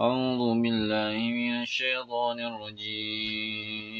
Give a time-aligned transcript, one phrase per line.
[0.00, 3.98] أعوذ بالله من الشيطان الرجيم.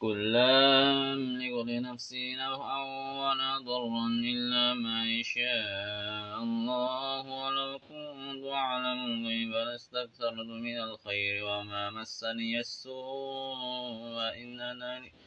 [0.00, 2.82] قل لا أملك لنفسي نفعا
[3.20, 12.60] ولا ضرا إلا ما يشاء الله ولو كنت أعلم الغيب لاستكثرت من الخير وما مسني
[12.60, 15.25] السوء إن أنا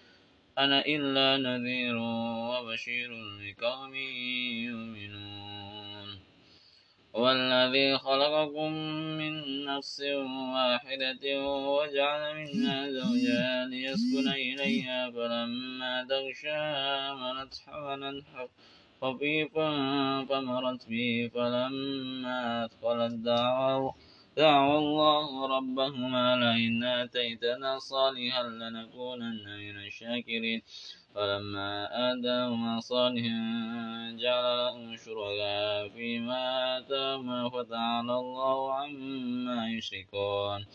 [0.60, 1.96] أنا إلا نذير
[2.52, 3.96] وبشير لقوم
[4.70, 6.20] يؤمنون.
[7.14, 8.72] والذي خلقكم
[9.20, 10.02] من نفس
[10.54, 16.58] واحدة وجعل منها زوجها ليسكن إليها فلما تغشى
[17.10, 18.24] حملت حملا
[19.02, 19.70] خفيفا
[20.30, 23.92] فمرت به فلما أثقلت دعوا
[24.40, 30.62] دعوا الله ربهما لئن آتيتنا صالحا لنكونن من الشاكرين.
[31.16, 31.72] فلما
[32.12, 33.42] آتاهما صالحا
[34.20, 36.44] جعل له شركاء فيما
[36.78, 40.66] آتاهما فتعالى الله عما يشركون.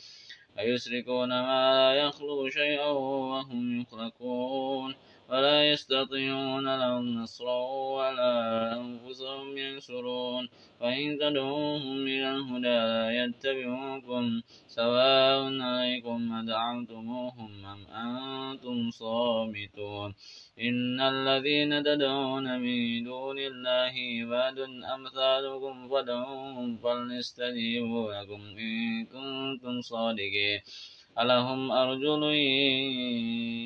[0.58, 4.94] أيشركون ما لا يخلق شيئا وهم يخلقون.
[5.28, 7.60] ولا يستطيعون لهم نصرا
[7.96, 8.32] ولا
[8.80, 10.48] أنفسهم ينصرون.
[10.80, 20.14] وإن تدعوهم إلى الهدى لا يتبعوكم سواء عليكم أدعوتموهم أم أنتم صامتون.
[20.60, 24.58] إن الذين تدعون من دون الله عباد
[24.94, 30.60] أمثالكم فادعوهم فليستجيبوا لكم إن كنتم صادقين.
[31.18, 32.22] ألهم أرجل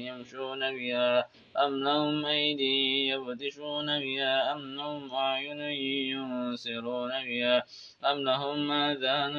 [0.09, 1.29] يمشون بها
[1.65, 7.65] أم لهم أيدي يبطشون بها أم لهم أعين يبصرون بها
[8.05, 9.37] أم لهم آذان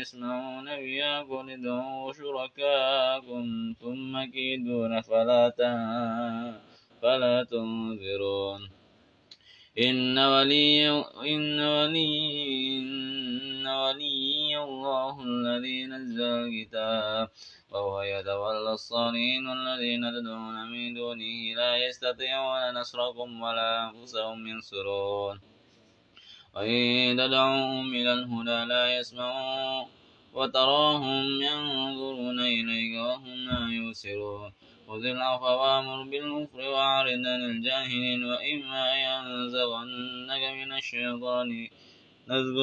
[0.00, 5.50] يسمعون بها قل ادعوا شركاءكم ثم كيدون فلا
[7.02, 8.75] فلا تنذرون
[9.78, 10.88] إن ولي
[11.32, 17.28] إن ولي إن ولي الله الذي نزل الكتاب
[17.70, 25.40] وهو يتولى الصالحين والذين تدعون من دونه لا يستطيعون نصركم ولا أنفسهم ينصرون.
[26.54, 29.86] وإن تدعوهم إلى الهدى لا يسمعون
[30.36, 34.50] وتراهم ينظرون إليك وهم لا يبصرون.
[34.88, 41.48] خذ العفو وأمر بالكفر وأعرض عن الجاهلين وإما ينزغنك من الشيطان
[42.28, 42.58] نزغ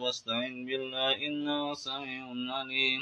[0.00, 2.24] فاستعن بالله إنه سميع
[2.56, 3.00] عليم.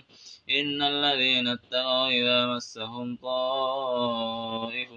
[0.59, 4.91] إن الذين اتقوا إذا مسهم طائف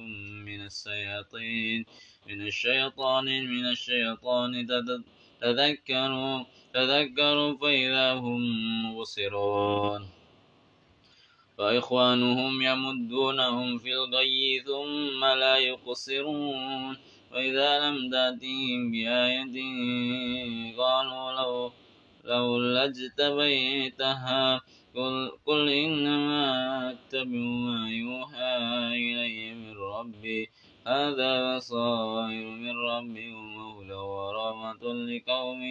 [0.48, 1.86] من الشياطين
[2.28, 4.66] من الشيطان من الشيطان
[5.42, 6.44] تذكروا
[6.74, 8.42] تذكروا فإذا هم
[8.86, 10.10] مبصرون.
[11.58, 16.98] فإخوانهم يمدونهم في الغي ثم لا يقصرون.
[17.32, 19.58] وإذا لم تأتهم بآية
[20.78, 21.72] قالوا لو
[22.24, 24.62] لولا اجتبيتها
[24.96, 28.58] قل, قل إنما أتبع ما يوحى
[28.94, 30.50] إلي من ربي.
[30.88, 35.62] هذا بصائر من ربي وهدى ورحمة لقوم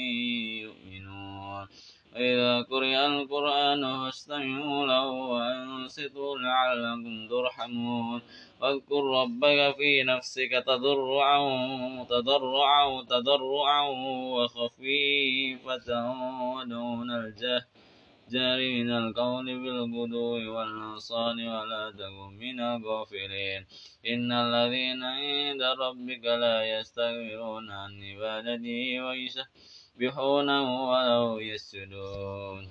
[0.66, 1.66] يؤمنون.
[2.14, 8.20] وإذا قرئ القرآن فاستمعوا له وأنصتوا لعلكم ترحمون.
[8.60, 11.38] واذكر ربك في نفسك تضرعا
[12.04, 13.82] تضرعا تضرعا
[14.36, 15.88] وخفيفة
[16.56, 17.12] ودون
[18.26, 23.66] الجهر من القول بالغدو والآصال ولا تكن من الغافلين.
[24.06, 32.62] إن الذين عند ربك لا يستكبرون عن عبادته ويسبحونه وله يسجدون.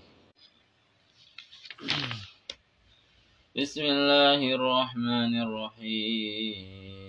[3.55, 7.04] بسم الله الرحمن الرحيم.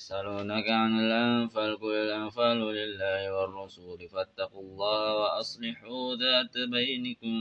[0.00, 7.40] يسألونك عن الأنفال قل الأنفال لله والرسول فاتقوا الله وأصلحوا ذات بينكم.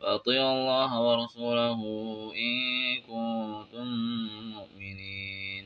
[0.00, 1.80] وأطيعوا الله ورسوله
[2.46, 2.54] إن
[3.10, 3.88] كنتم
[4.56, 5.64] مؤمنين.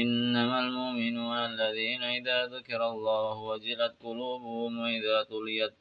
[0.00, 5.74] إنما المؤمنون الذين إذا ذكر الله وجلت قلوبهم وإذا تليت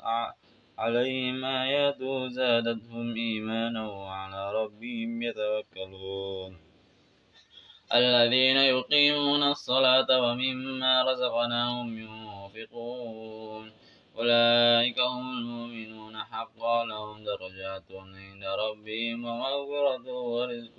[0.77, 6.68] عليهم آياته زادتهم إيمانا وعلى ربهم يتوكلون.
[7.93, 13.71] الذين يقيمون الصلاة ومما رزقناهم ينفقون.
[14.17, 16.17] أولئك هم المؤمنون.
[16.23, 20.75] حقا لهم درجات عند ربهم ومغفرة ورزق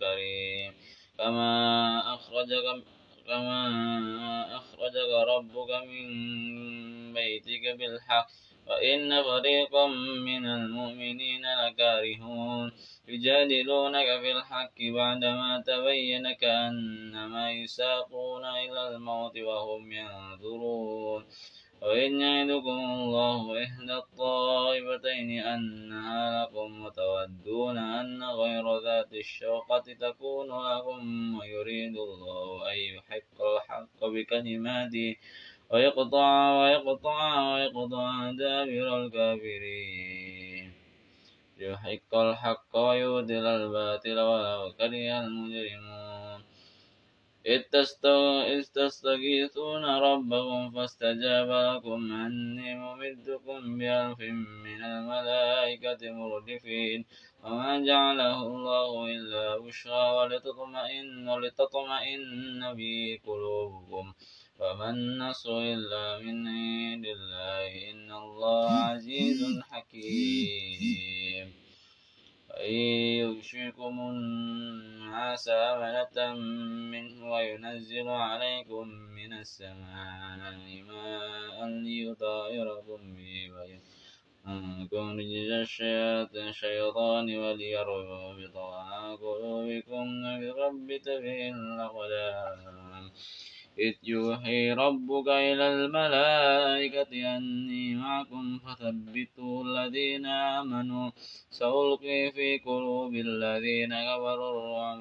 [0.00, 0.72] كريم.
[1.18, 2.84] كما أخرجك
[3.26, 8.26] كما أخرجك ربك من بيتك بالحق.
[8.66, 9.86] وإن فريقا
[10.28, 12.72] من المؤمنين لكارهون.
[13.08, 21.24] يجادلونك في الحق بعدما تبين كأنما يساقون إلى الموت وهم ينظرون.
[21.82, 31.96] وإن يعدكم الله إحدى الطائفتين أنها لكم وتودون أن غير ذات الشوقة تكون لكم ويريد
[31.96, 35.16] الله أن يحق الحق بكلماته.
[35.74, 36.30] ويقطع
[36.60, 37.22] ويقطع
[37.54, 40.72] ويقطع دابر الكافرين.
[41.58, 46.40] ليحق الحق ويبدل الباطل ولو كره المجرمون.
[47.46, 54.20] إذ تستغيثون ربكم فاستجاب لكم أني ممدكم بألف
[54.66, 57.04] من الملائكة مردفين.
[57.44, 64.06] وما جعله الله إلا بشرى ولتطمئن, ولتطمئن به قلوبكم.
[64.58, 71.52] فما النصر إلا من عند الله إن الله عزيز حكيم
[72.50, 72.74] وإن
[73.22, 76.34] يغشكم الناس أمنة
[76.92, 80.54] منه وينزل عليكم من السماء
[80.88, 85.50] ماء ليطهركم به وينكم رجز
[86.36, 93.10] الشيطان وليربط على قلوبكم ويثبت به الأقدام
[93.78, 101.10] إذ يوحي ربك إلى الملائكة أني معكم فثبتوا الذين آمنوا.
[101.50, 105.00] سألقي في قلوب الذين كفروا الرعب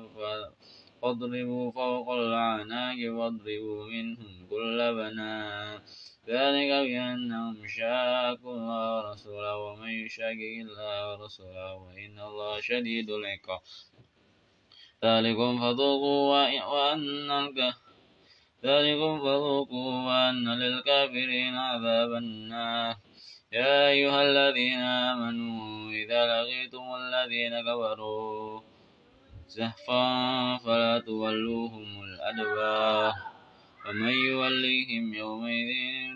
[1.02, 5.80] فاضربوا فوق الأعناق واضربوا منهم كل بنان
[6.28, 13.62] ذلك بأنهم شاكوا الله ورسوله ومن يشاكك الله ورسوله وإن الله شديد العقاب.
[15.04, 16.22] ذلكم فذوقوا
[16.72, 17.93] وأن الكهف
[18.64, 22.96] ذلكم فذوقوا وأن للكافرين عذاب النار.
[23.52, 28.62] يا أيها الذين آمنوا إذا لقيتم الذين كفروا
[29.48, 30.06] زحفا
[30.66, 33.14] فلا تولوهم الأدبار.
[33.86, 35.72] ومن يوليهم يومئذ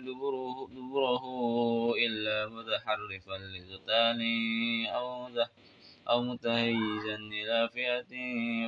[0.06, 1.24] دبره, دبره
[2.06, 4.20] إلا متحرفا لقتال
[4.88, 5.48] أو ذهب
[6.10, 8.12] أو متهيزا إلى فئة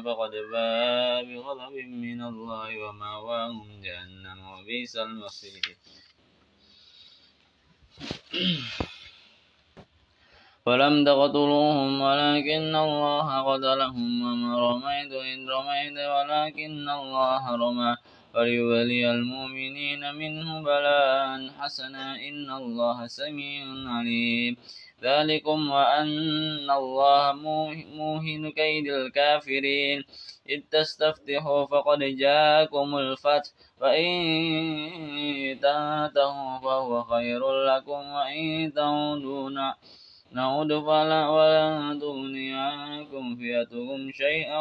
[0.05, 5.77] فقد باء بغضب من الله ومأواهم جهنم وبئس المصير.
[10.67, 17.97] فلم تقتلوهم ولكن الله قتلهم وما رميت إذ رميت ولكن الله رمى.
[18.35, 23.65] وليبلي المؤمنين منه بلاء حسنا إن الله سميع
[23.97, 24.57] عليم.
[25.03, 27.33] ذلكم وأن الله
[27.97, 30.05] موهن كيد الكافرين.
[30.49, 33.51] إذ تستفتحوا فقد جاءكم الفتح
[33.81, 34.11] فإن
[35.63, 39.51] تنتهوا فهو خير لكم وإن تعودوا
[40.33, 44.61] نعود فلا ولا تغني عنكم فئتكم شيئا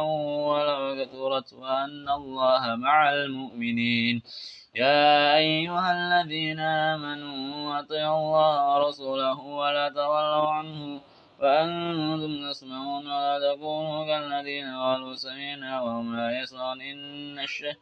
[0.50, 4.22] ولو كثرت وأن الله مع المؤمنين.
[4.76, 11.02] يا أيها الذين آمنوا أطيعوا الله ورسوله ولا تولوا عنه
[11.40, 16.82] وأنتم تسمعون ولا تكونوا كالذين قالوا سمعنا وهم لا يسمعون.
[16.82, 17.76] إن الشر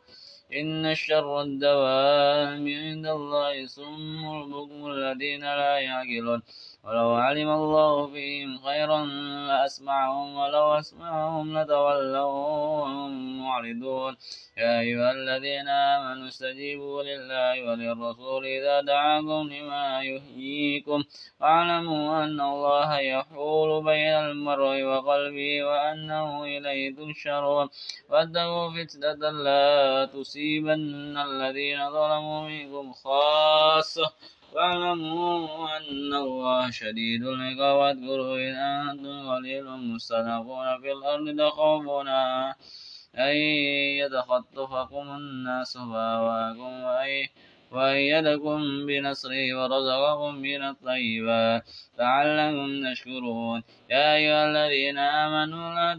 [0.54, 6.42] إن الشر الدوام عند الله صم البكم الذين لا يعقلون.
[6.88, 9.06] ولو علم الله فيهم خيرا
[9.50, 12.32] لأسمعهم ولو أسمعهم لتولوا
[12.80, 13.12] وهم
[13.44, 14.18] معرضون.
[14.58, 21.04] يا أيها الذين آمنوا استجيبوا لله وللرسول إذا دعاكم لما يحييكم.
[21.42, 27.68] واعلموا أن الله يحول بين المرء وقلبه وأنه إليه تنشرون
[28.10, 34.08] واتقوا فتنة لا تصيبن الذين ظلموا منكم خاصة.
[34.54, 42.08] واعلموا أن الله شديد العقاب واذكروا إذ أنتم قليل مستضعفون في الأرض تخافون
[43.18, 43.36] أن
[44.02, 46.74] يتخطفكم الناس فآواكم
[47.72, 51.64] وأيدكم بنصره ورزقكم من الطيبات
[52.00, 53.64] لعلكم تشكرون.
[53.90, 55.94] يا أيها الذين آمنوا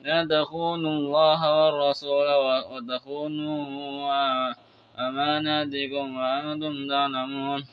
[0.00, 2.28] لا تخونوا الله والرسول
[2.70, 4.54] وتخونوا
[4.98, 7.64] أماناتكم وأنتم تعلمون.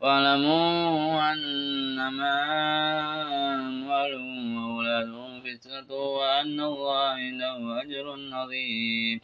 [0.00, 2.36] واعلموا أنما
[3.54, 9.20] أموالهم وأولادهم فتنة وأن الله عنده أجر عظيم.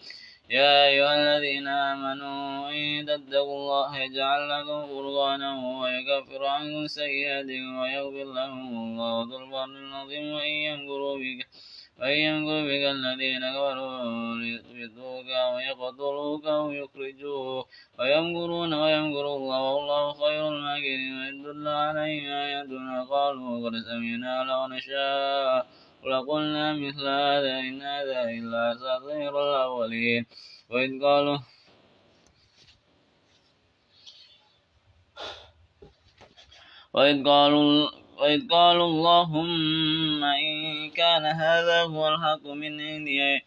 [0.50, 8.68] يا أيها الذين آمنوا إن تتقوا الله يجعل لكم فرقانا ويكفر عنكم سيئاتكم ويغفر لكم
[8.84, 11.46] الله ذو الفضل العظيم وإن يمكروا بك
[12.00, 17.66] وإن يمكر بك الذين كفروا ليثبتوك ويقتلوك ويخرجوك
[17.98, 25.66] ويمكرون ويمكر الله والله خير الماكرين وإن تتل عليهم آياتنا قالوا قد سمعنا لو نشاء
[26.10, 30.26] لقلنا مثل هذا إن هذا إلا أساطير الأولين
[30.70, 31.38] وإذ قالوا
[36.94, 43.40] وإذ قالوا وإذ قالوا اللهم إن كان هذا هو الحق من عندي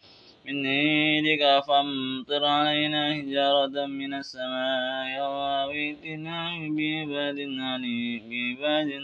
[0.46, 6.38] من عندك فامطر علينا حجارة من السماء أو ائتنا
[6.76, 7.38] بعباد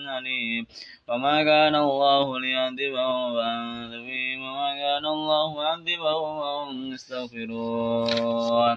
[0.07, 0.67] عليم.
[1.09, 3.95] وما كان الله ليعذبهم وأنت
[4.43, 8.77] وما كان الله معذبهم وهم يستغفرون.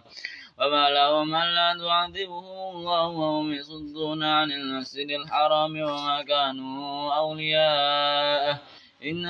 [0.60, 8.60] وما لهم ألا تعذبهم الله وهم يصدون عن المسجد الحرام وما كانوا أولياءه.
[9.03, 9.25] إن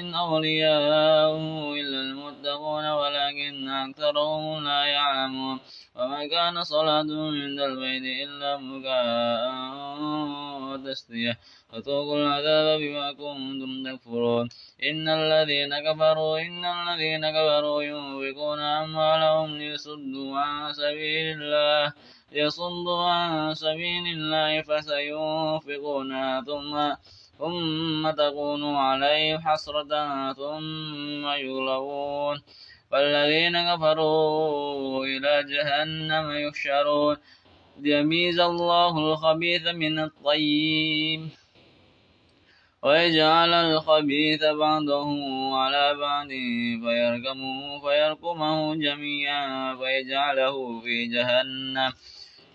[0.00, 0.14] إن
[1.80, 5.60] إلا المتقون ولكن أكثرهم لا يعلمون.
[5.96, 9.42] وما كان صلاتهم عند البيت إلا مكاء
[10.62, 11.38] وتسلية
[11.68, 14.48] فذوقوا العذاب بما كنتم تكفرون.
[14.82, 21.92] إن الذين كفروا إن الذين كفروا ينفقون أموالهم ليصدوا عن سبيل الله.
[22.32, 26.72] ليصدوا عن سبيل الله فسينفقونها ثم
[27.38, 32.42] ثم تكون عليه حسرة ثم يغلبون
[32.92, 37.16] والذين كفروا إلى جهنم يحشرون
[37.80, 41.28] ليميز الله الخبيث من الطيب
[42.82, 45.08] ويجعل الخبيث بعضه
[45.56, 46.28] على بعض
[46.84, 51.92] فيركمه فيركمه جميعا فيجعله في جهنم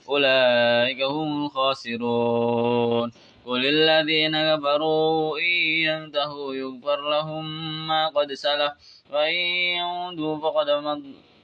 [0.09, 3.11] أولئك هم الخاسرون
[3.47, 5.51] قل الذين كفروا إن
[5.87, 7.45] ينتهوا يغفر لهم
[7.87, 8.71] ما قد سلف
[9.13, 9.35] وإن
[9.79, 10.67] يعودوا فقد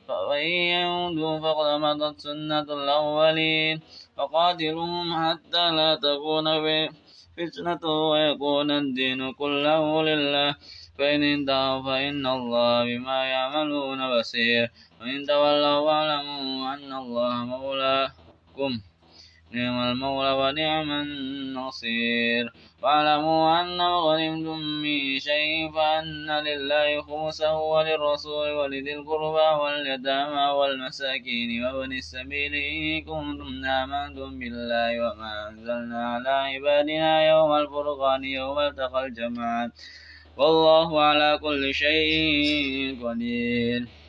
[0.08, 3.82] فإن يعودوا فقد مضت سنة الأولين
[4.18, 6.46] فقاتلهم حتى لا تكون
[7.38, 10.56] فتنة ويكون الدين كله لله
[10.98, 18.72] فإن انتهوا فإن الله بما يعملون بصير وإن تولوا فاعلموا أن الله مولاكم
[19.54, 29.62] نعم المولى ونعم النصير واعلموا أن غنمتم من شيء فأن لله خمسه وللرسول ولذي القربى
[29.62, 38.60] واليتامى والمساكين وابن السبيل إن كنتم آمنتم بالله وما أنزلنا على عبادنا يوم الفرقان يوم
[38.60, 39.72] التقى الجمعان
[40.38, 44.03] والله على كل شيء قدير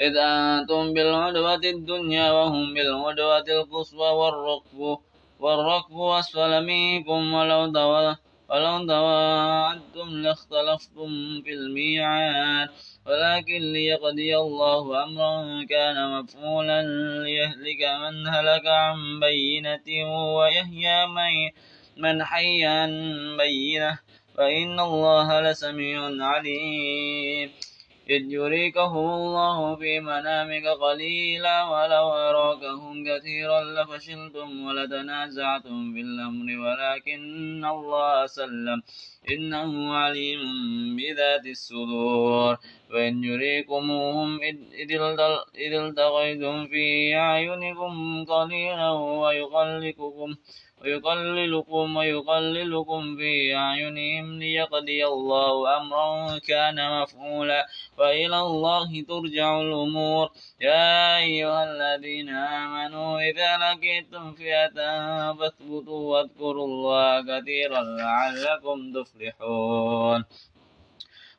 [0.00, 4.98] إذ أنتم بالعدوة الدنيا وهم بالعدوة القصوى والركب
[5.40, 8.14] والركب أسفل منكم ولو دوا
[8.48, 12.68] ولو تواعدتم لاختلفتم في الميعاد.
[13.06, 16.82] ولكن ليقضي الله أمرا كان مفعولا
[17.24, 19.88] ليهلك من هلك عن بينة
[20.36, 21.50] ويحيى من
[21.96, 22.90] من حي عن
[23.36, 23.98] بينة.
[24.36, 27.50] فإن الله لسميع عليم.
[28.10, 38.26] إذ يريكهم الله في منامك قليلا ولو أراكهم كثيرا لفشلتم ولتنازعتم في الأمر ولكن الله
[38.26, 38.82] سلم.
[39.30, 40.40] إنه عليم
[40.96, 42.56] بذات الصدور.
[42.92, 44.56] وإن يريكموهم إذ
[45.72, 50.34] التقيتم في أعينكم قليلا ويقلقكم.
[50.84, 57.66] ويقللكم ويقللكم في أعينهم ليقضي الله أمرا كان مفعولا
[57.98, 60.30] وإلى الله ترجع الأمور.
[60.60, 64.76] يا أيها الذين آمنوا إذا لقيتم فئة
[65.32, 70.24] فاثبتوا واذكروا الله كثيرا لعلكم تفلحون.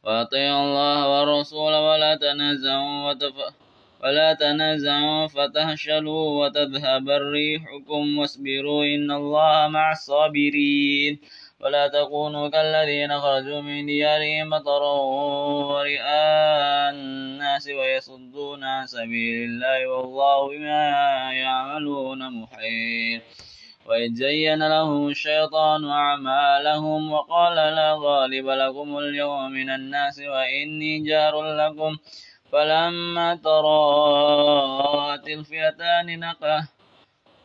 [0.03, 3.64] وأطيعوا الله والرسول ولا تنازعوا وتفأ
[4.05, 11.19] ولا تنازعوا فتهشلوا وتذهب ريحكم واصبروا إن الله مع الصابرين.
[11.59, 14.95] ولا تكونوا كالذين خرجوا من ديارهم بطرا
[15.71, 20.85] ورئاء الناس ويصدون عن سبيل الله والله بما
[21.33, 23.21] يعملون محيط.
[23.85, 31.97] وإذ زين لهم الشيطان أعمالهم وقال لا غالب لكم اليوم من الناس وإني جار لكم.
[32.51, 36.19] فلما تراءت الفئتان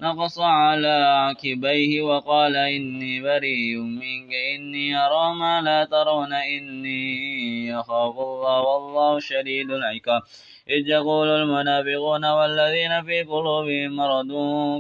[0.00, 0.96] نقص على
[1.28, 9.70] عقبيه وقال إني بريء منك إني أرى ما لا ترون إني أخاف الله والله شديد
[9.70, 10.22] العقاب.
[10.68, 14.30] إذ يقول المنافقون والذين في قلوبهم مرض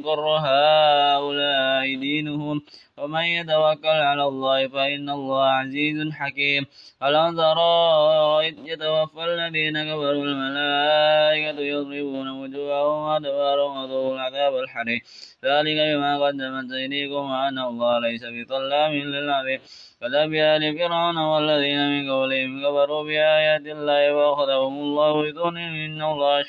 [0.06, 2.62] قر هؤلاء دينهم؟
[3.00, 6.66] ومن يتوكل على الله فإن الله عزيز حكيم.
[7.02, 15.02] ألم ترى إذ يتوفى الذين كفروا الملائكة يضربون وجوههم وأدبارهم وذوقوا العذاب الحريق.
[15.44, 19.60] ذلك بما قدمت أيديكم وأن الله ليس بظلام للعبيد.
[20.00, 26.44] كذب آل فرعون والذين من قبلهم كفروا بآيات الله وأخذهم الله بظلمهم إن الله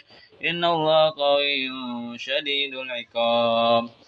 [0.50, 1.70] إن الله قوي
[2.18, 4.01] شديد العقاب.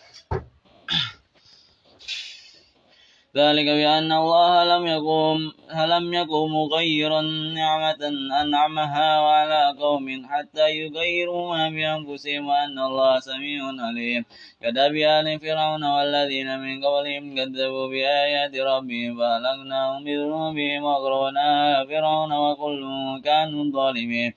[3.36, 5.54] ذلك بأن الله لم يقوم
[5.94, 7.22] لم يقم مغيرا
[7.60, 8.02] نعمة
[8.42, 14.26] أنعمها على قوم حتى يغيروا ما بأنفسهم وأن الله سميع عليم.
[14.62, 22.82] كداب آل فرعون والذين من قبلهم كذبوا بآيات ربهم فأهلكناهم بذنوبهم وأغرقنا فرعون وكل
[23.24, 24.34] كانوا ظالمين.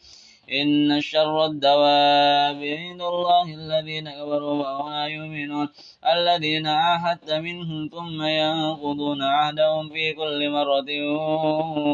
[0.53, 5.69] إن شر الدواب عند الله الذين كفروا وهم لا يؤمنون.
[6.07, 10.89] الذين عاهدت منهم ثم ينقضون عهدهم في كل مرة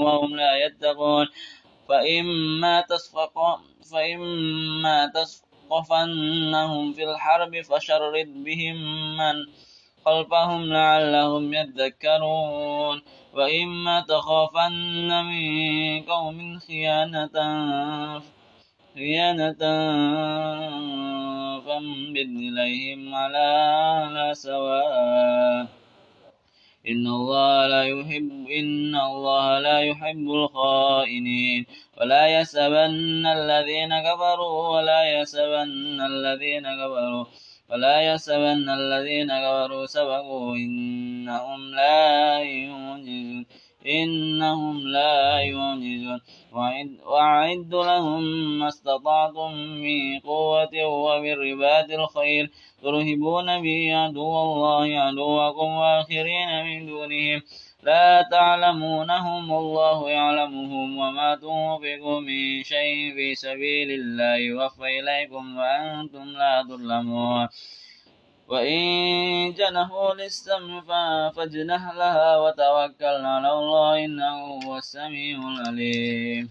[0.04, 1.26] وهم لا يتقون.
[1.88, 3.60] فإما تصفق
[3.92, 8.76] فإما تثقفنهم في الحرب فشرد بهم
[9.16, 9.34] من
[10.04, 13.02] خلفهم لعلهم يذكرون.
[13.34, 17.36] وإما تخافن من قوم خيانة
[18.94, 19.62] خيانة
[21.66, 25.66] فانبذ إليهم على سواء.
[26.88, 31.66] إن الله لا يحب إن الله لا يحب الخائنين.
[32.00, 37.24] ولا يسبن الذين كفروا ولا يسبن الذين كفروا
[37.70, 40.56] ولا يسبن الذين كفروا سبقوا.
[40.56, 46.20] إنهم لا يعجزون إنهم لا يعجزون.
[47.06, 48.22] وأعد لهم
[48.58, 52.50] ما استطعتم من قوة ومن رباط الخير.
[52.82, 57.42] ترهبون به عدو الله عدوكم وآخرين من دونهم.
[57.82, 64.36] لا تعلمونهم الله يعلمهم وما تنفقوا من شيء في سبيل الله.
[64.36, 67.48] يوفى إليكم وأنتم لا تظلمون.
[68.48, 70.80] وإن جنحوا للسم
[71.36, 76.48] فاجنح لها وتوكل على الله إنه هو السميع العليم.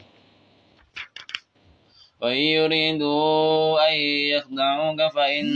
[2.22, 3.96] وإن يريدوا أن
[4.34, 5.50] يخدعوك فإن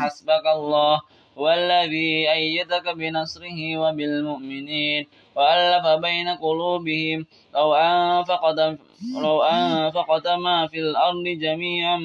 [0.00, 1.00] حسبك الله
[1.38, 5.06] هو الذي أيدك بنصره وبالمؤمنين.
[5.36, 8.78] وألف بين قلوبهم لو أنفقت
[9.22, 11.98] لو أنفقت ما في الأرض جميعا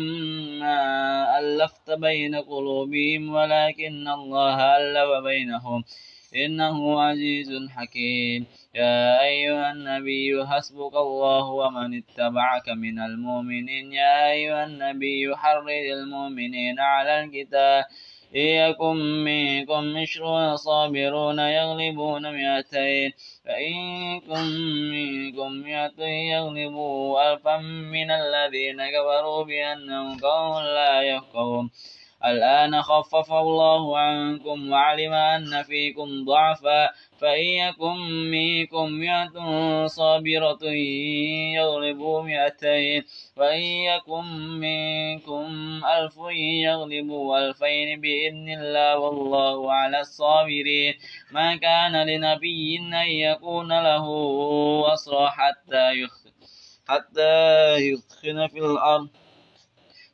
[0.61, 5.83] ما ألفت بين قلوبهم ولكن الله ألف بينهم.
[6.35, 8.45] إنه عزيز حكيم.
[8.75, 13.93] يا أيها النبي حسبك الله ومن اتبعك من المؤمنين.
[13.93, 17.83] يا أيها النبي حرد المؤمنين على الكتاب
[18.33, 23.13] يكن منكم عشرون صابرون يغلبون مئتين.
[23.45, 23.73] فإن
[24.15, 24.45] يكن
[24.91, 31.69] منكم مئة يغلبوا ألفا من الذين كفروا بأنهم قوم لا يفقهون.
[32.31, 36.89] الآن خفف الله عنكم وعلم أن فيكم ضعفا
[37.21, 37.97] فإن يكن
[38.31, 39.37] منكم مئة
[39.87, 40.63] صابرة
[41.55, 43.03] يغلبوا مئتين
[43.37, 44.25] وإن يكن
[44.59, 45.45] منكم
[45.85, 46.15] ألف
[46.65, 50.93] يغلبوا ألفين بإذن الله والله على الصابرين.
[51.31, 54.05] ما كان لنبي أن يكون له
[54.93, 56.13] أسرى حتى يخ
[56.87, 59.09] حتى يثخن في الأرض.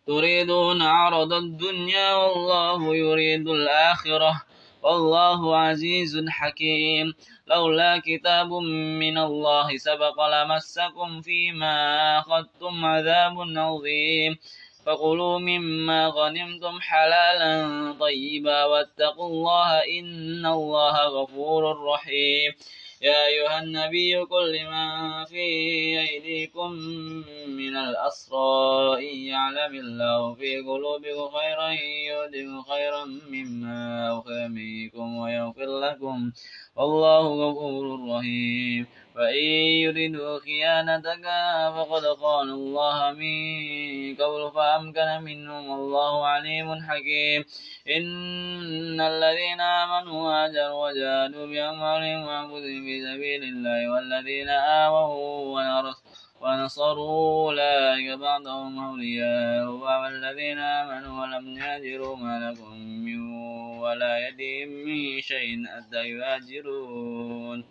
[0.07, 4.41] تريدون عرض الدنيا والله يريد الآخرة.
[4.83, 7.13] والله عزيز حكيم.
[7.47, 8.53] لولا كتاب
[8.99, 11.75] من الله سبق لمسكم فيما
[12.19, 14.37] أخذتم عذاب عظيم.
[14.85, 18.65] فكلوا مما غنمتم حلالا طيبا.
[18.65, 22.51] واتقوا الله إن الله غفور رحيم.
[23.03, 25.45] يا أيها النبي قل لمن في
[25.99, 26.71] أيديكم
[27.47, 31.69] من الأسرى إن يعلم الله في قلوبكم خيرا
[32.09, 33.79] يؤتكم خيرا مما
[34.19, 36.31] أخذ منكم ويغفر لكم
[36.75, 39.45] والله غفور رحيم وإن
[39.85, 41.25] يردوا خيانتك
[41.75, 47.43] فقد خان الله من قبل فأمكن منهم والله عليم حكيم.
[47.97, 55.07] إن الذين آمنوا وهاجروا وجاهدوا بأموالهم وأنفسهم في سبيل الله والذين آووا
[55.53, 55.93] ونصروا
[56.41, 62.73] ونصروا أولئك بعضهم أولياء والذين آمنوا ولم يهاجروا ما لكم
[63.05, 63.19] من
[63.79, 67.63] ولايتهم من شيء حتى يهاجرون.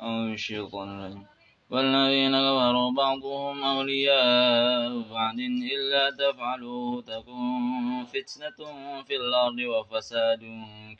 [0.00, 1.26] أو الشيطان الرجيم.
[1.70, 5.38] والذين كفروا بعضهم أولياء بعض
[5.74, 8.58] إلا تفعلوا تكون فتنة
[9.06, 10.42] في الأرض وفساد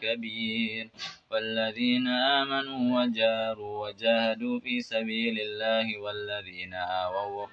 [0.01, 0.91] كبير.
[1.31, 7.47] والذين آمنوا وجاروا وجاهدوا في سبيل الله والذين آووا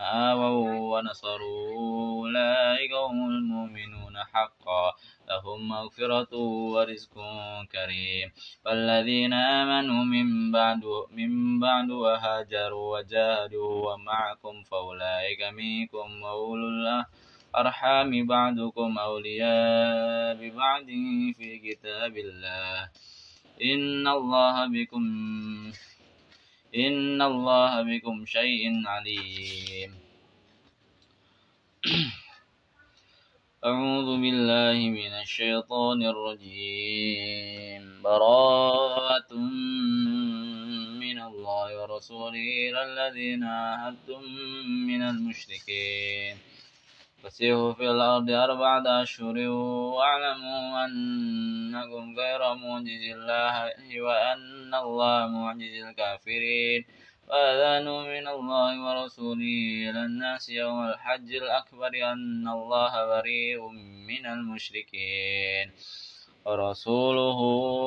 [0.00, 4.92] آووا ونصروا أولئك هم المؤمنون حقا.
[5.28, 6.36] لهم مغفرة
[6.74, 7.14] ورزق
[7.72, 8.32] كريم.
[8.66, 10.80] والذين آمنوا من بعد
[11.12, 18.26] من بعد وهاجروا وجاهدوا ومعكم فأولئك منكم وأولو الأرحام.
[18.26, 20.86] بعضكم أولياء ببعض
[21.36, 22.88] في كتاب الله.
[23.62, 25.04] إن الله بكم
[26.74, 29.94] إن الله بكم شيء عليم.
[33.64, 38.02] أعوذ بالله من الشيطان الرجيم.
[38.02, 39.34] براءة
[41.02, 44.22] من الله ورسوله إلى الذين عاهدتم
[44.86, 46.36] من المشركين.
[47.22, 49.38] فسيروا في الأرض أربعة أشهر
[49.96, 53.54] واعلموا أنكم غير معجز الله
[54.06, 56.84] وأن الله معجز الكافرين.
[57.28, 63.68] وأذان من الله ورسوله إلى الناس يوم الحج الأكبر أن الله بريء
[64.08, 65.66] من المشركين.
[66.46, 67.40] ورسوله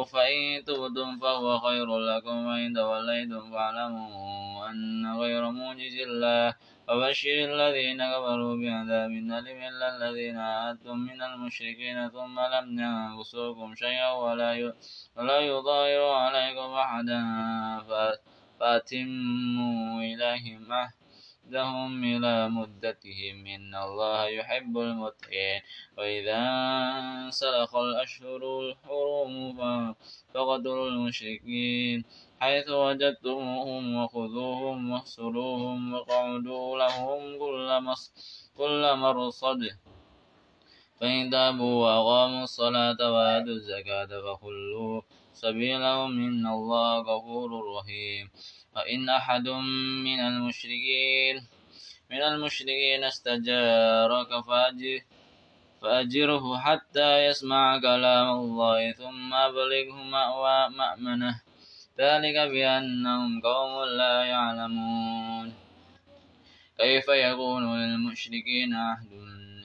[0.04, 6.56] فإن تبتم فهو خير لكم وإن توليتم فاعلموا أن غير معجز الله
[6.93, 14.73] وبشر الذين كفروا بعذاب أليم إلا الذين عاهدتم من المشركين ثم لم ينقصوكم شيئا ولا
[15.17, 17.19] ولا يظاهروا عليكم أحدا
[18.60, 20.60] فأتموا إليهم
[21.43, 23.36] عهدهم إلى مدتهم.
[23.47, 25.62] إن الله يحب المتقين.
[25.97, 26.39] وإذا
[26.99, 29.58] انسلخ الأشهر الحرم
[30.34, 32.06] فقتلوا المشركين
[32.39, 37.38] حيث وجدتموهم وخذوهم واحصروهم وقعدوا لهم
[38.58, 39.62] كل مرصد.
[40.99, 45.01] فإن تابوا وأقاموا الصلاة وآتوا الزكاة فخلوا
[45.34, 46.12] سبيلهم.
[46.27, 48.32] إن الله غفور رحيم.
[48.76, 49.48] وإن أحد
[50.04, 51.48] من المشركين
[52.12, 54.32] من المشركين استجارك
[55.82, 61.42] فأجره حتى يسمع كلام الله ثم أبلغه مأوى مأمنه.
[62.00, 65.54] ذلك بأنهم قوم لا يعلمون.
[66.78, 69.12] كيف يكون للمشركين عهد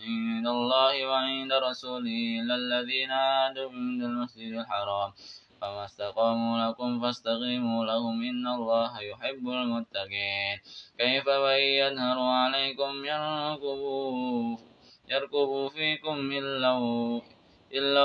[0.08, 5.12] عند الله وعند رسوله إلا الذين عادوا عند المسجد الحرام؟
[5.60, 10.56] فما استقاموا لكم فاستقيموا لهم إن الله يحب المتقين
[10.98, 14.56] كيف وإن يظهروا عليكم يركبوا
[15.08, 16.72] يركبوا فيكم إلا
[17.72, 18.04] إلا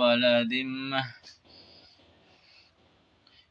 [0.00, 1.02] ولا ذمة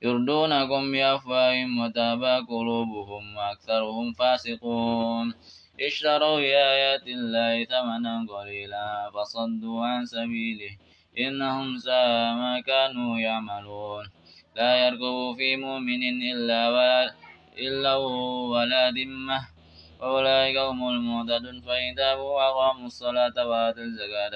[0.02, 5.34] يردونكم بأفواههم وتابى قلوبهم وأكثرهم فاسقون
[5.82, 10.78] اشتروا بآيات الله ثمنا قليلا فصدوا عن سبيله
[11.20, 14.06] إنهم ساء ما كانوا يعملون.
[14.56, 16.02] لا يرقبوا في مؤمن
[16.32, 17.14] إلا ولا,
[17.58, 17.96] إلا
[18.56, 19.40] ولا ذمة.
[20.00, 21.62] وأولئك هم المهتدون.
[21.62, 24.34] فإن تابوا وأقاموا الصلاة وآتوا الزكاة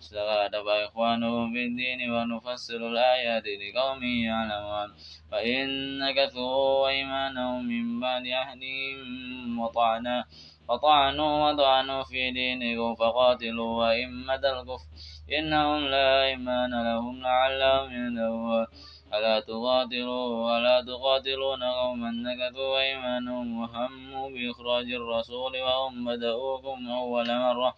[0.00, 4.88] استغاث فإخوانهم في الدين ونفسر الآيات لقوم يعلمون.
[5.30, 10.24] فإن نكثوا أيمانهم من بعد عهدهم وطعنا
[10.68, 14.88] وطعنوا وطعنوا في دينكم فقاتلوا أئمة الكفر.
[15.32, 18.66] إنهم لا إيمان لهم لعلهم ينتهون
[19.14, 27.74] ألا تقاتلوا ولا تقاتلون قوما نكثوا أيمانهم وهموا بإخراج الرسول وهم بدؤوكم أول مرة.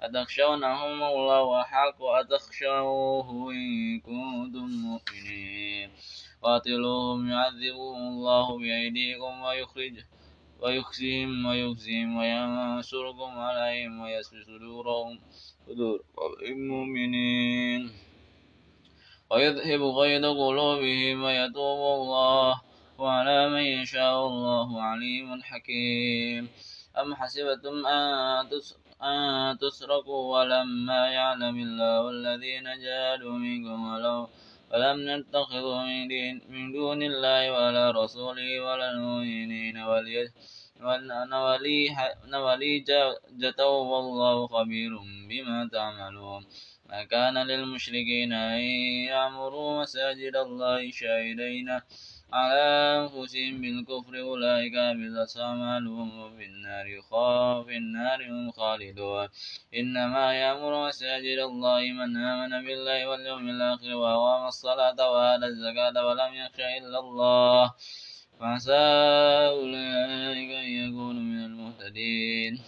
[0.00, 5.90] أتخشونهم الله أحق أتخشوه إن كنتم مؤمنين.
[6.42, 9.94] قاتلوهم يعذبهم الله بأيديكم ويخرج
[10.62, 15.18] ويخزيهم ويخزيهم وينصركم عليهم ويسر صدورهم.
[15.66, 15.98] صدور
[16.46, 17.90] المؤمنين.
[19.30, 22.60] ويذهب غيظ قلوبهم ويتوب الله.
[22.98, 26.48] وعلى من يشاء الله عليم حكيم.
[27.00, 27.86] أم حسبتم
[29.02, 34.28] أن تسرقوا ولما يعلم الله الذين جاهدوا منكم ولو
[34.70, 39.76] ولم نتخذوا من, دون الله ولا رسوله ولا المؤمنين
[42.32, 42.78] نولي
[43.40, 44.92] جته والله خبير
[45.28, 46.42] بما تعملون.
[46.88, 48.60] ما كان للمشركين أن
[49.10, 51.68] يعمروا مساجد الله شاهدين
[52.32, 52.62] على
[53.00, 59.28] أنفسهم بالكفر أولئك حبطت أعمالهم وفي النار خاف النار هم خالدون
[59.74, 66.60] إنما يأمر مساجد الله من آمن بالله واليوم الآخر وأقام الصلاة وآتى الزكاة ولم يخش
[66.60, 67.72] إلا الله
[68.40, 68.82] فعسى
[69.56, 72.62] أولئك أن يكونوا من المهتدين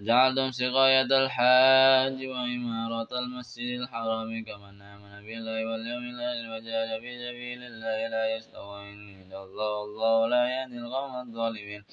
[0.00, 8.08] جعلتم سقاية الحاج وإمارة المسجد الحرام كمن آمن بالله واليوم الآخر وجاهد في سبيل الله
[8.08, 8.86] لا يستوون
[9.18, 11.84] عند الله والله لا يهدي القوم الظالمين.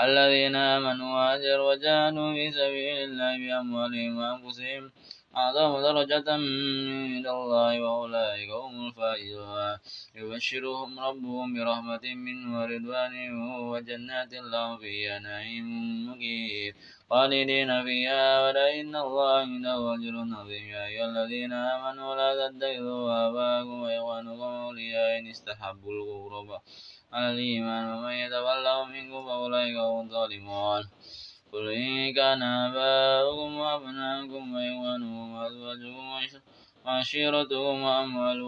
[0.00, 4.92] الذين آمنوا وهاجروا وجاهدوا في سبيل الله بأموالهم وأنفسهم
[5.36, 9.78] أعظم درجة من الله وأولئك هم الفائزون.
[10.14, 13.14] يبشرهم ربهم برحمة منه ورضوان
[13.72, 15.66] وجنات لهم فيها نعيم
[16.08, 16.74] مقيم
[17.12, 24.50] خالدين فيها ولئن الله عنده أجر عظيم يا أيها الذين آمنوا لا تتخذوا آباءكم وإخوانكم
[24.66, 26.60] أولياء إن استحبوا الكفر
[27.12, 30.82] على الإيمان ومن يتولهم منكم فأولئك هم الظالمون.
[31.52, 36.04] قل إن كان آباؤكم وأبناؤكم وإخوانكم وأزواجكم
[36.84, 38.40] وعشيرتكم وأموال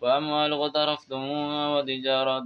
[0.00, 2.44] وأموال اقترفتموها وتجارة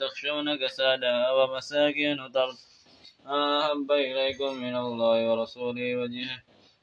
[0.00, 2.16] تخشون كسادها ومساكن
[3.26, 5.96] أحب إليكم من الله ورسوله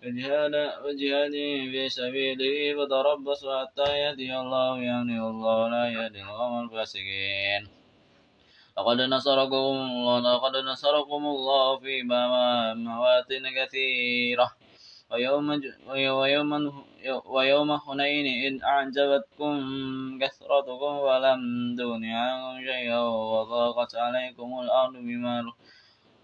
[0.04, 1.36] وجهاد وجهاد
[1.72, 7.64] في سبيله فتربصوا حتى يأتي الله بأمره والله لا يهدي القوم الفاسقين.
[8.78, 12.04] لقد نصركم الله لقد نصركم الله في
[12.88, 14.48] مواطن كثيرة.
[15.12, 16.52] ويوم ويوم
[17.26, 19.54] ويوم حنين إذ أعجبتكم
[20.22, 21.42] كثرتكم ولم
[21.78, 23.00] تغن عنكم شيئا
[23.34, 25.36] وضاقت عليكم الأرض بما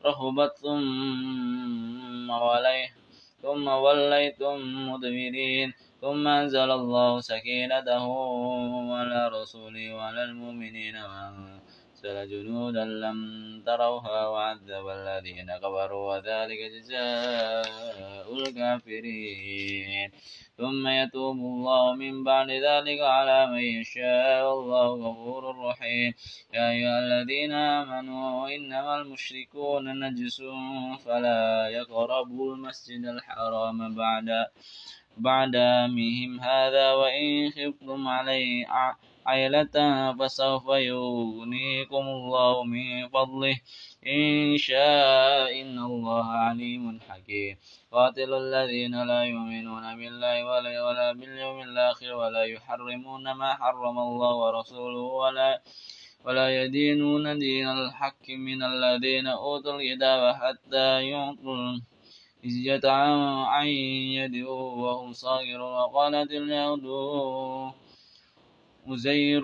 [0.06, 2.90] رهبت ثم ولي
[3.42, 4.58] ثم وليتم
[4.92, 5.74] مدبرين.
[6.02, 8.06] ثم أنزل الله سكينته
[8.96, 11.60] على رسوله وعلى المؤمنين وأنزل
[12.06, 13.20] جنودا لم
[13.66, 20.12] تروها وعذب الذين كفروا وذلك جزاء الكافرين.
[20.58, 26.14] ثم يتوب الله من بعد ذلك على من يشاء والله غفور رحيم.
[26.54, 30.42] يا أيها الذين آمنوا إنما المشركون نجس
[31.06, 34.28] فلا يقربوا المسجد الحرام بعد
[35.20, 35.56] بعد
[35.92, 38.66] مهم هذا وإن خفتم عليه
[39.30, 39.76] عيلة
[40.18, 43.56] فسوف يغنيكم الله من فضله.
[44.08, 47.54] إن شاء إن الله عليم حكيم.
[47.92, 55.06] قاتلوا الذين لا يؤمنون بالله ولا, ولا باليوم الآخر ولا يحرمون ما حرم الله ورسوله
[55.24, 55.62] ولا
[56.26, 61.80] ولا يدينون دين الحق من الذين أوتوا الكتاب حتى يعطوا
[62.44, 62.86] الجزية
[63.54, 63.68] عن
[64.18, 65.74] يد وهم صاغرون.
[65.74, 66.86] وقالت اليهود
[68.94, 69.44] أزير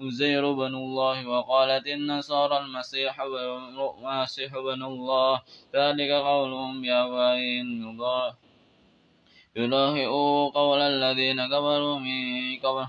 [0.00, 5.34] أزير بن الله وقالت النصارى المسيح المسيح بن الله.
[5.74, 7.66] ذلك قولهم بأفواههم
[9.56, 12.16] يضاهئوا قول الذين كفروا من
[12.64, 12.86] قبل.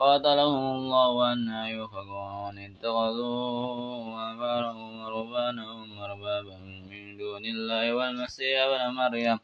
[0.00, 6.56] قاتلهم الله أنا يؤفكون اتخذوا أحبارهم ورهبانهم أربابا
[6.90, 7.94] من دون الله.
[7.94, 9.38] والمسيح ابن مريم.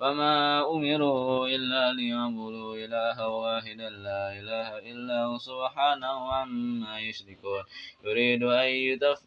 [0.00, 7.62] وما أمروا إلا ليعبدوا إلها واحدا لا إله إلا هو سبحانه عما يشركون.
[8.04, 9.18] يريد أن يتف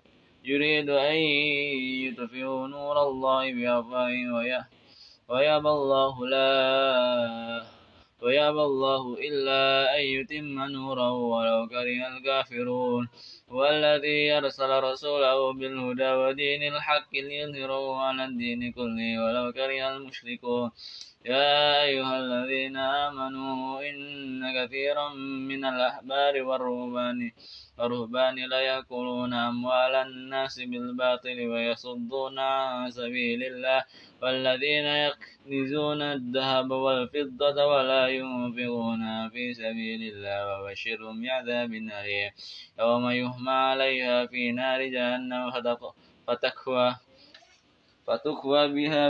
[0.43, 1.15] يريد أن
[2.05, 4.33] يطفئوا نور الله بأفواههم
[5.29, 7.76] ويأبى الله لا
[8.21, 9.61] ويأبى الله إلا
[9.97, 13.09] أن يتم نوره ولو كره الكافرون.
[13.47, 20.71] والذي أرسل رسوله بالهدى ودين الحق ليظهره على الدين كله ولو كره المشركون.
[21.27, 25.13] يا أيها الذين آمنوا إن كثيرا
[25.51, 27.31] من الأحبار والرهبان
[27.77, 33.83] والرهبان ليأكلون أموال الناس بالباطل ويصدون عن سبيل الله
[34.21, 42.31] والذين يكنزون الذهب والفضة ولا ينفقون في سبيل الله وبشرهم بعذاب أليم.
[42.79, 45.51] يوم يهمى عليها في نار جهنم
[46.27, 46.95] فتكوى
[48.07, 49.05] فتكوى بها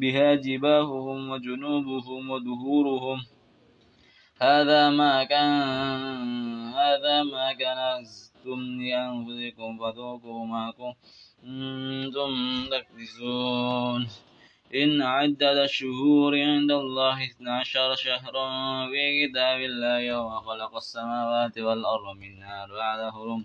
[0.00, 3.18] بها جباههم وجنوبهم وظهورهم
[4.40, 12.32] هذا ما كان هذا ما كنزتم لأنفسكم فذوقوا ما كنتم
[12.72, 14.02] تكنزون.
[14.74, 18.48] إن عدد الشهور عند الله اثنا عشر شهرا
[18.90, 23.44] في كتاب الله يوم خلق السماوات والأرض منها أربعة هرم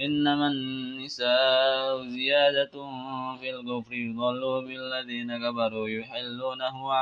[0.00, 2.74] إنما النساء زيادة
[3.40, 6.92] في الكفر يضلوا بالذين كفروا يحلونه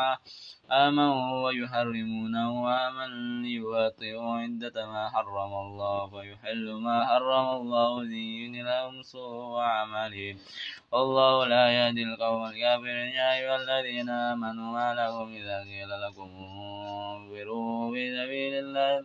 [0.71, 1.07] عاما
[1.45, 3.07] ويحرمونه عاما
[3.43, 10.37] ليواطئوا عدة ما حرم الله فيحل ما حرم الله ليين لهم سوء أعمالهم
[10.93, 17.93] والله لا يهدي القوم الكافرين يا أيها الذين آمنوا ما لكم إذا قيل لكم انفروا
[17.93, 19.05] في سبيل الله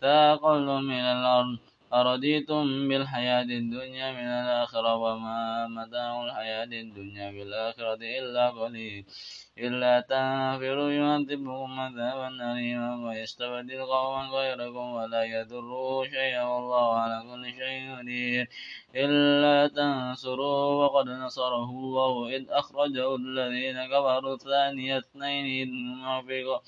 [0.00, 1.58] ثاقلتم من الأرض.
[1.92, 9.04] أرضيتم بالحياة الدنيا من الآخرة وما متاع الحياة الدنيا بالآخرة إلا قليل.
[9.58, 17.96] إلا تنفروا يعذبكم عذابا أليما ويستبدل قوما غيركم ولا يضروا شيئا والله على كل شيء
[17.98, 18.48] قدير.
[18.94, 25.70] إلا تنصروا وقد نصره الله إذ أخرجه الذين كفروا ثاني اثنين إذ
[26.26, 26.58] في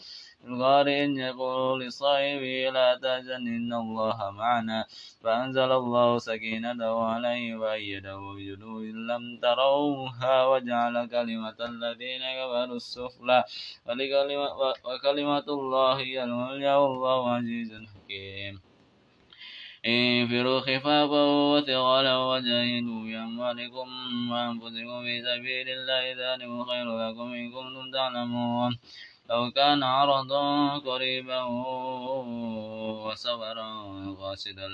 [0.49, 4.85] الغار إن يقول لصاحبه لا تحزن إن الله معنا.
[5.23, 13.39] فأنزل الله سكينته عليه وأيده بجنود لم تروها وجعل كلمة الذين كفروا السفلى
[14.85, 18.55] وكلمة الله هي العليا والله عزيز حكيم
[19.87, 23.89] انفروا خفافا وثقالا وجاهدوا بأموالكم
[24.31, 28.73] وأنفسكم في سبيل الله ذلكم خير لكم إن كنتم تعلمون.
[29.31, 31.43] لو كان عرضا قريبا
[33.05, 33.71] وسفرا
[34.21, 34.69] قاصدا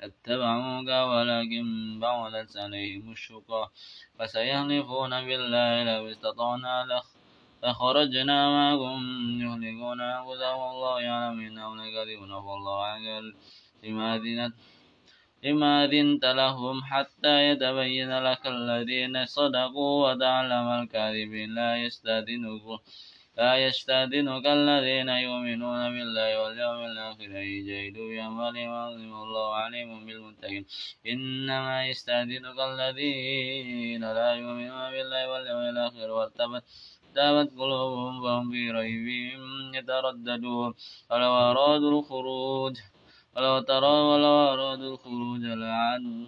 [0.00, 1.64] اتبعوك ولكن
[2.00, 3.62] بعدت عليهم الشقى.
[4.18, 6.74] فسيحلفون بالله لو استطعنا
[7.62, 9.00] لخرجنا معكم
[9.44, 13.34] يهلكون أنفسهم والله يعلم إنهم لكاذبون فالله عنك
[13.84, 14.54] لما أذنت
[15.42, 21.54] لما أذنت لهم حتى يتبين لك الذين صدقوا وتعلم الكاذبين.
[21.54, 22.78] لا يستأذنكم
[23.38, 27.24] لا يستأذنك الذين يؤمنون بالله واليوم الآخر.
[27.24, 30.64] أن يجاهدوا بأموالهم وأنفسهم الله عليم بالمتقين.
[31.06, 36.10] إنما يستأذنك الذين لا يؤمنون بالله واليوم الآخر.
[36.10, 36.64] وارتبت
[37.14, 40.74] تابت قلوبهم فهم في ريبهم يترددون.
[41.10, 42.74] ولو أرادوا الخروج
[43.36, 46.26] ولو ترى ولو أرادوا الخروج لعدوا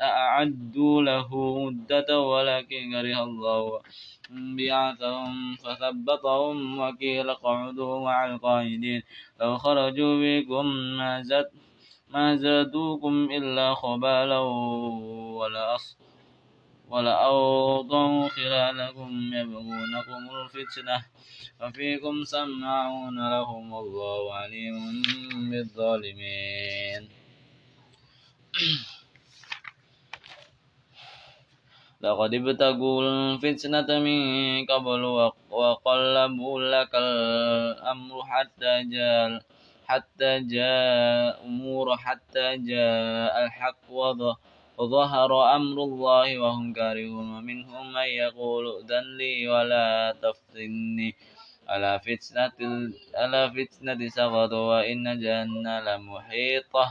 [0.00, 1.28] أعدوا له
[1.64, 3.80] مدة ولكن كره الله.
[4.30, 9.02] بعثهم فثبطهم وكيل قعدوا مع القائدين
[9.40, 10.66] لو خرجوا بكم
[10.98, 11.50] ما زاد
[12.08, 14.38] ما زادوكم إلا خبالا
[15.38, 15.98] ولأص
[16.92, 20.96] ولأوضعوا خلالكم يبغونكم الفتنة
[21.60, 24.76] وفيكم سماعون لهم والله عليم
[25.50, 27.02] بالظالمين.
[32.00, 34.20] لقد ابتغوا الفتنة من
[34.66, 35.02] قبل
[35.50, 39.40] وقلبوا لك الأمر حتى جاء
[39.86, 44.36] حتى جاء أمور حتى جاء الحق وظهر
[45.56, 47.28] أمر الله وهم كارهون.
[47.36, 51.14] ومنهم من يقول ائذن لي ولا تفتني.
[51.68, 52.58] على فتنة
[53.14, 56.86] على فتنة سقط وإن جهنم لمحيطة.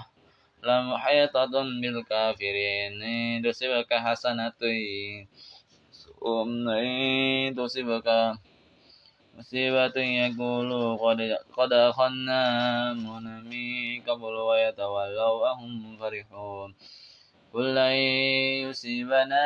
[0.63, 2.91] لمحيطة بالكافرين.
[3.03, 4.59] إن تصبك حسنة.
[6.21, 6.67] إن
[9.37, 11.19] مصيبة يقولوا قد
[11.57, 12.41] قد أخذنا
[12.93, 13.25] من
[14.07, 16.75] قبل ويتولوا وهم فرحون
[17.53, 17.95] قل لن
[18.69, 19.45] يصيبنا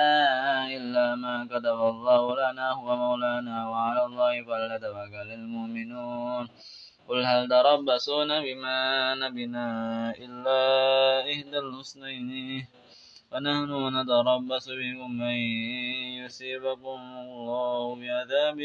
[0.78, 6.46] إلا ما كتب الله لنا هو مولانا وعلى الله فليتوكل المؤمنون.
[7.08, 8.80] قل هل تربصون بما
[9.16, 9.68] نبنا
[10.22, 10.60] إلا
[11.32, 12.68] إحدى الحسنين؟
[13.32, 15.40] ونحن نتربص بكم أن
[16.22, 18.60] يصيبكم الله بعذاب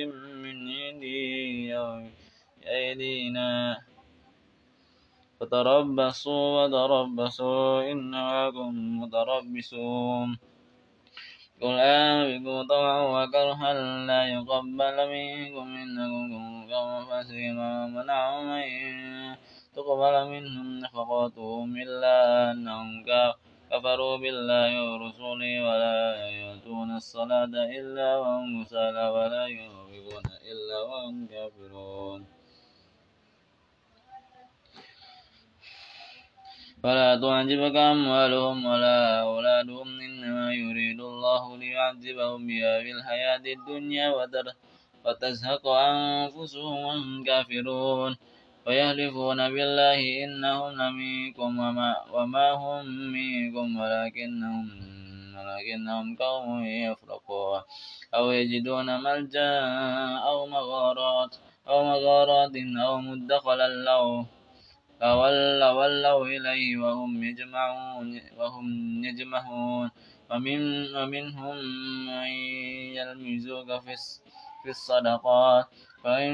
[0.45, 2.05] من عندي أو
[2.61, 3.81] بأيدينا.
[5.41, 10.39] فتربصوا وتربصوا إن معكم متربصون.
[11.61, 13.73] قل آمنوا طوعا وكرها
[14.07, 19.37] لا يقبل منكم إنكم قوم فاسقين ومنعوا من
[19.77, 22.17] تقبل منهم نفقاتهم إلا
[22.51, 23.05] أنهم
[23.71, 32.40] كفروا بالله ورسوله ولا يؤتون الصلاة إلا وهم كسالى ولا ينفقون إلا وهم كافرون.
[36.83, 44.09] فلا تعجبك أموالهم ولا أولادهم إنما يريد الله ليعذبهم بها في الحياة الدنيا
[45.05, 48.17] وتزهق أنفسهم وهم كافرون.
[48.67, 54.67] ويحلفون بالله إنهم لمنكم وما, وما هم منكم ولكنهم
[55.37, 57.61] ولكنهم قوم يفرقون.
[58.15, 59.61] أو يجدون ملجأ
[60.29, 61.37] أو مغارات
[61.69, 62.53] أو مغارات
[62.87, 64.27] أو مدخلا له
[65.01, 68.67] فولوا ولوا إليه وهم يجمعون وهم
[69.05, 69.91] يجمعون
[70.31, 70.61] ومن
[70.97, 71.57] ومنهم
[72.07, 72.31] من
[72.97, 73.95] يلمزوك في
[74.63, 75.67] في الصدقات
[76.05, 76.33] فإن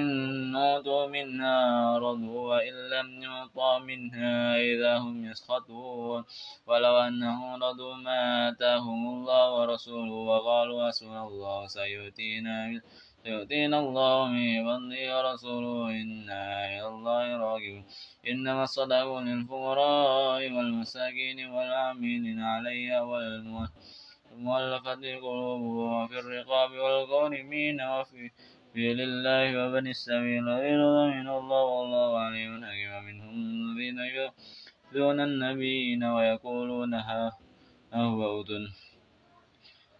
[0.52, 6.24] نوتوا منها رضوا وإن لم يعطوا منها إذا هم يسخطون
[6.66, 12.80] ولو أنهم رضوا ما آتاهم الله ورسوله وقالوا حسبنا الله سيؤتينا
[13.26, 16.42] سيؤتينا الله من فضله ورسوله إنا
[16.74, 17.84] إلى الله راغبون
[18.30, 28.30] إنما الصدقون للفقراء والمساكين والعاملين عليها والمؤلفة قلوبهم وفي الرقاب والغارمين وفي
[28.72, 36.94] في لله وبني السبيل ويرضى من الله والله عليم حكيم منهم الذين يؤذون النبيين ويقولون
[36.94, 37.22] ها
[37.94, 38.64] هو أذن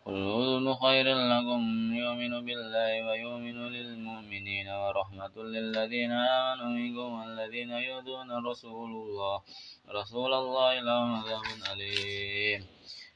[0.06, 1.62] قل أذن خير لكم
[1.94, 9.36] يؤمن بالله ويؤمن للمؤمنين ورحمة للذين آمنوا منكم والذين يؤذون رسول الله
[9.90, 12.60] رسول الله لهم عذاب أليم.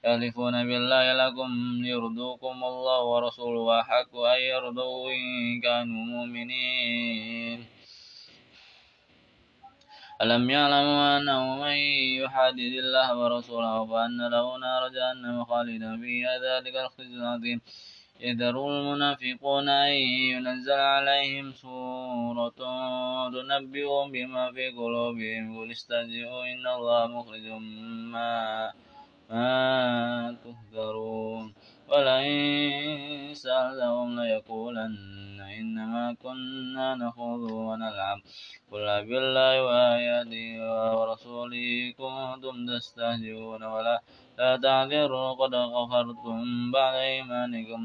[0.05, 1.51] يحلفون بالله لكم
[1.82, 7.80] ليرضوكم الله ورسوله أحق أن يرضوا إن كانوا مؤمنين.
[10.22, 11.76] ألم يعلموا أنه من
[12.22, 17.60] يحادد الله ورسوله فأن له نار جهنم خالدا فيها ذلك الخزي العظيم.
[18.20, 19.92] يذر المنافقون أن
[20.32, 22.60] ينزل عليهم سورة
[23.32, 25.58] تنبئهم بما في قلوبهم.
[25.58, 27.46] قل استهزئوا إن الله مخرج
[28.12, 28.72] ما
[29.30, 31.54] ما تهذرون
[31.91, 38.18] ولئن سألهم ليقولن إنما كنا نخوض ونلعب.
[38.72, 40.47] قل بالله وآياته
[40.97, 43.97] ورسوله كنتم تستهزئون ولا
[44.38, 47.82] لا تعذروا قد غفرتم بعد إيمانكم.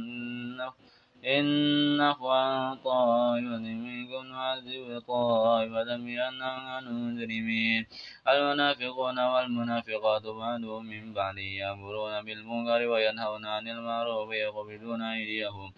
[1.26, 7.86] إن عن طائفة منكم نعذب طائفة بأنهم كانوا مجرمين
[8.28, 15.74] المنافقون والمنافقات بعضهم من بعد يأمرون بالمنكر وينهون عن المعروف ويقبضون أيديهم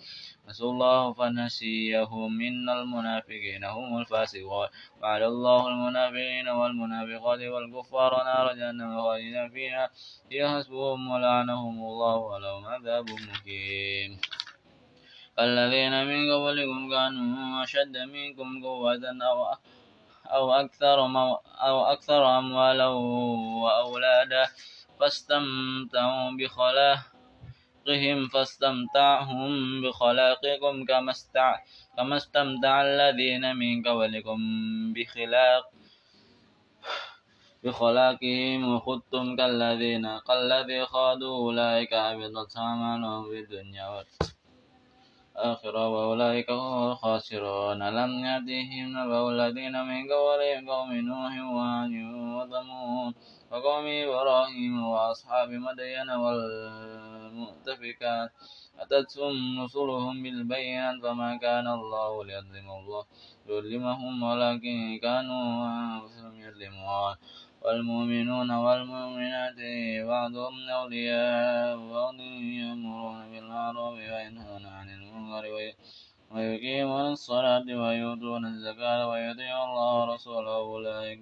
[0.49, 4.67] نسوا الله فنسيهم إن المنافقين هم الفاسقون
[5.01, 9.89] وعلى الله المنافقين والمنافقات والكفار نار جهنم خالدين فيها
[10.31, 14.19] هي حسبهم ولعنهم الله ولهم عذاب مقيم
[15.39, 19.37] الذين من قبلكم كانوا أشد منكم قوة أو
[20.25, 20.97] أو أكثر
[21.67, 22.87] أو أكثر أموالا
[23.63, 24.45] وأولادا
[24.99, 31.55] فاستمتعوا بخلاقهم فاستمتعهم بخلاقكم كما استع
[31.97, 34.39] كما استمتع الذين من قبلكم
[34.93, 35.65] بخلاق
[37.63, 38.59] بخلاقهم.
[38.73, 44.36] وخذتم كالذين كالذي خاضوا أولئك أبطت أعمالهم في الدنيا والآخرة
[45.37, 47.89] الآخرة وأولئك هم الخاسرون.
[47.89, 51.93] لم يأتهم نبأ الذين من قبلهم قوم نوح وعاد
[52.37, 53.13] وثمود
[53.51, 58.29] وقوم إبراهيم وأصحاب مدين والمؤتفكات.
[58.81, 63.03] أتتهم رسلهم بالبينات فما كان الله ليظلم الله
[63.49, 67.15] يظلمهم ولكن كانوا أنفسهم يظلمون.
[67.63, 69.59] والمؤمنون والمؤمنات
[70.11, 72.19] بعضهم أولياء بعض
[72.59, 75.45] يأمرون بالمعروف وينهون عن المنكر
[76.31, 81.21] ويقيمون الصلاة ويؤتون الزكاة ويطيعون الله ورسوله أولئك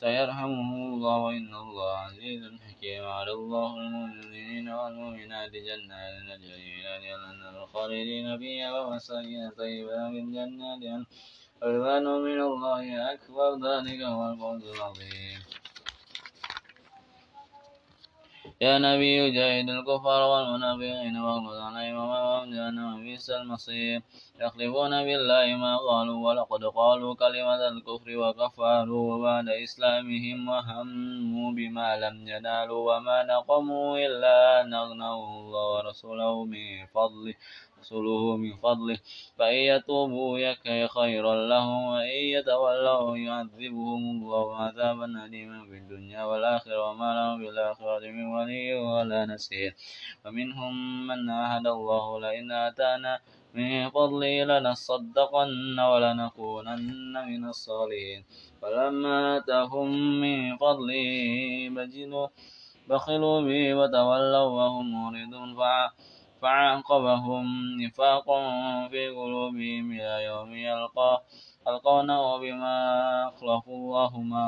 [0.00, 3.04] سيرحمهم الله وإن الله عزيز حكيم.
[3.18, 10.82] على الله المؤمنين والمؤمنات جنات تجري من الأنهار خالدين فيها ومساكن طيبة في الجنات.
[11.62, 15.40] رضوان من الله أكبر ذلك هو الفوز العظيم.
[18.60, 24.02] يا نبي جاهد الكفار والمنافقين واغلظ عليهم ومأواهم جهنم بئس المصير.
[24.40, 32.96] يخلفون بالله ما قالوا ولقد قالوا كلمة الكفر وكفروا بعد إسلامهم وهموا بما لم ينالوا
[32.96, 37.34] وما نقموا إلا أن أغنوا الله ورسوله من فضله
[37.80, 38.98] رسوله من فضله.
[39.38, 47.10] فإن يتوبوا يكي خيرا لهم وإن يتولوا يعذبهم الله عذابا أليما في الدنيا والآخرة وما
[47.14, 49.74] لهم في الآخرة من ولي ولا نسير
[50.24, 53.20] ومنهم من عهد الله لئن آتانا
[53.54, 58.24] من فضله لنصدقن ولنكونن من الصالحين.
[58.62, 61.08] فلما آتاهم من فضله
[61.76, 62.28] بجلوا
[62.88, 65.50] بخلوا به وتولوا وهم معرضون.
[66.42, 67.46] فعاقبهم
[67.82, 68.40] نفاقا
[68.88, 71.22] في قلوبهم إلى يوم يلقى
[71.66, 72.76] يلقونه بما
[73.28, 74.46] أخلفوا الله ما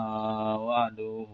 [0.57, 1.29] وعدوه.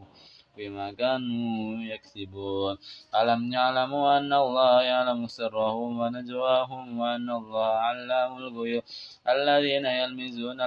[0.56, 2.78] بما كانوا يكسبون.
[3.14, 8.82] ألم يعلموا أن الله يعلم سرهم ونجواهم وأن الله علام الغيوب؟
[9.28, 10.60] الذين يلمزون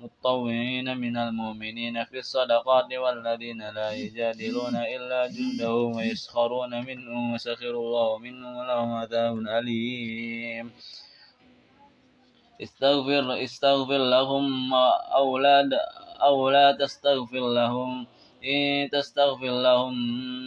[0.00, 8.56] المطوعين من المؤمنين في الصدقات والذين لا يجادلون إلا جندهم ويسخرون منهم وسخر الله منهم
[8.56, 10.72] ولهم عذاب أليم.
[12.62, 14.74] استغفر استغفر لهم
[15.14, 15.70] أولاد
[16.28, 18.06] أو لا تستغفر لهم.
[18.46, 19.94] إن تستغفر لهم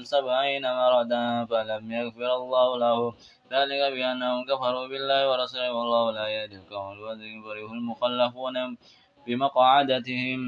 [0.04, 1.14] سبعين مرة
[1.46, 3.14] فلم يغفر الله لهم
[3.52, 7.44] ذلك بأنهم كفروا بالله ورسوله والله لا يهدي القوم الفاسقين.
[7.44, 8.78] فرح المخلفون
[9.28, 10.40] بمقعدتهم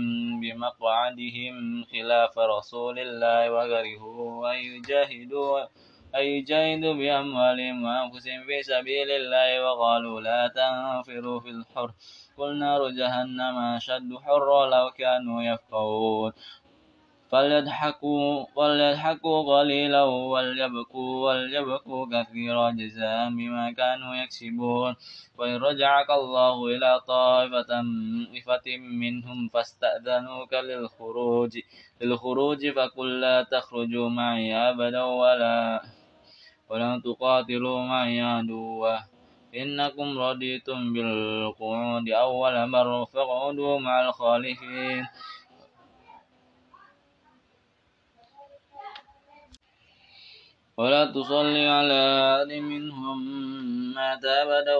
[0.41, 5.59] بمقعدهم خلاف رسول الله وكرهوا أن يجاهدوا
[6.15, 11.91] أن يجاهدوا بأموالهم وأنفسهم في سبيل الله وقالوا لا تنفروا في الحر.
[12.37, 16.31] قل نار جهنم أشد حرا لو كانوا يفقهون.
[17.31, 24.95] فليضحكوا فليضحكوا قليلا وليبكوا وليبكوا كثيرا جزاء بما كانوا يكسبون.
[25.37, 27.81] وإن رجعك الله إلى طائفة
[28.77, 31.51] منهم فاستأذنوك للخروج
[32.01, 35.81] للخروج فقل لا تخرجوا معي أبدا ولا
[36.69, 38.97] ولن تقاتلوا معي عدوا.
[39.55, 42.09] إنكم رضيتم بالقعود.
[42.09, 45.05] أول مرة فاقعدوا مع الخالفين.
[50.77, 52.01] ولا تصلي على
[52.31, 53.17] أحد منهم
[53.93, 54.75] مات أبدا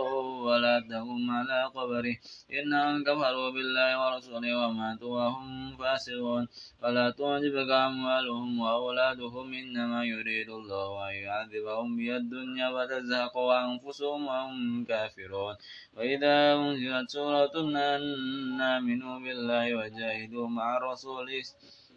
[0.48, 2.16] ولا تقم على قبره.
[2.60, 6.48] إنهم كفروا بالله ورسوله وماتوا وهم فاسقون.
[6.82, 15.56] فلا تعجبك أموالهم وأولادهم إنما يريد الله أن يعذبهم بها الدنيا وتزهق أنفسهم وهم كافرون.
[15.98, 17.56] وإذا أنزلت سورة
[17.96, 21.28] أن آمنوا بالله وجاهدوا مع الرسول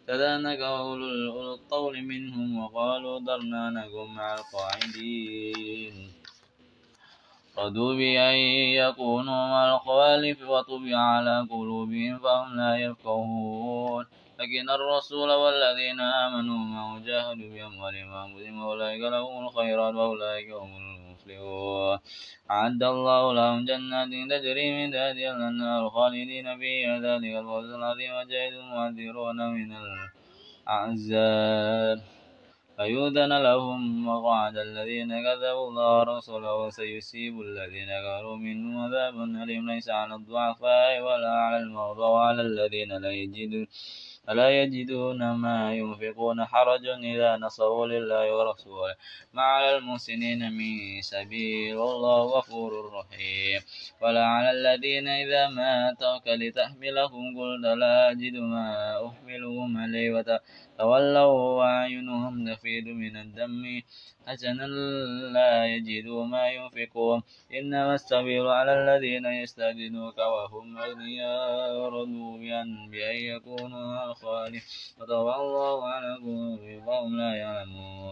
[0.07, 6.11] كذلك أولو الطول منهم وقالوا ذرنا نكن مع القاعدين.
[7.57, 8.35] رضوا بأن
[8.81, 14.05] يكونوا مع الخوالف وطبع على قلوبهم فهم لا يفقهون.
[14.39, 20.94] لكن الرسول والذين آمنوا معه جاهدوا بأموالهم وأنفسهم أولئك لهم الخيرات وأولئك هم
[21.25, 21.99] المفلحون
[22.51, 26.99] أعد الله لهم جنات تجري من تحتها الأنهار خالدين فيها.
[26.99, 28.11] ذلك الفوز العظيم.
[28.17, 29.69] وجاهد المؤذرون من
[30.67, 31.99] الأعزاب
[32.77, 39.71] فيؤذن لهم وقعد الذين كذبوا الله ورسوله وسيصيب الذين كفروا منهم عذاب أليم.
[39.71, 43.67] ليس على الضعفاء ولا على المرضى وعلى الذين لا يجدون.
[44.29, 48.95] ألا يجدون ما ينفقون حرج إذا نصروا لله ورسوله؟
[49.33, 53.61] ما على المحسنين من سبيل والله غفور رحيم.
[54.01, 58.67] ولا على الذين إذا ما أتوك لتحملهم قلت لا أجد ما
[59.07, 60.11] أحملهم عليه
[60.77, 63.63] تولوا وأعينهم تفيض من الدم.
[64.27, 64.67] حسنا
[65.37, 67.19] لا يجدوا ما ينفقون.
[67.53, 71.73] إنما السبيل على الذين يستأذنوك وهم أغنياء.
[71.97, 74.13] رضوا بأن بأن يكونوا
[74.99, 77.95] وطبع الله على قلوبهم لا يعلمون.